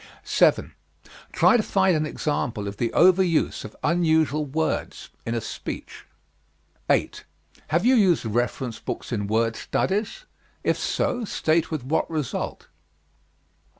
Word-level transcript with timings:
7. 0.23 0.73
Try 1.31 1.57
to 1.57 1.61
find 1.61 1.95
an 1.95 2.07
example 2.07 2.67
of 2.67 2.77
the 2.77 2.91
over 2.93 3.21
use 3.21 3.63
of 3.63 3.75
unusual 3.83 4.47
words 4.47 5.11
in 5.27 5.35
a 5.35 5.41
speech. 5.41 6.07
8. 6.89 7.23
Have 7.67 7.85
you 7.85 7.93
used 7.93 8.25
reference 8.25 8.79
books 8.79 9.11
in 9.11 9.27
word 9.27 9.55
studies? 9.55 10.25
If 10.63 10.79
so, 10.79 11.23
state 11.23 11.69
with 11.69 11.83
what 11.83 12.09
result. 12.09 12.67